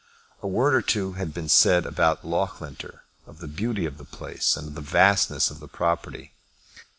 A 0.41 0.47
word 0.47 0.73
or 0.73 0.81
two 0.81 1.13
had 1.13 1.31
been 1.31 1.47
said 1.47 1.85
about 1.85 2.25
Loughlinter, 2.25 3.01
of 3.27 3.37
the 3.37 3.47
beauty 3.47 3.85
of 3.85 3.99
the 3.99 4.03
place 4.03 4.57
and 4.57 4.69
of 4.69 4.73
the 4.73 4.81
vastness 4.81 5.51
of 5.51 5.59
the 5.59 5.67
property. 5.67 6.33